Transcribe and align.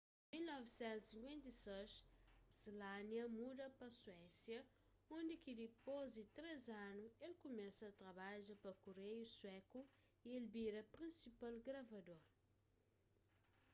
na 0.31 0.39
1956 0.61 2.03
słania 2.61 3.23
muda 3.39 3.67
pa 3.79 3.87
suésia 4.01 4.59
undi 5.17 5.35
ki 5.43 5.51
dipôs 5.61 6.07
di 6.17 6.23
três 6.37 6.61
anu 6.89 7.05
el 7.25 7.33
kumesa 7.41 7.87
trabadja 7.99 8.55
pa 8.63 8.71
kureiu 8.83 9.23
suéku 9.37 9.79
y 10.27 10.29
el 10.39 10.45
bira 10.53 10.81
prinsipal 10.95 11.55
gravador 11.67 12.21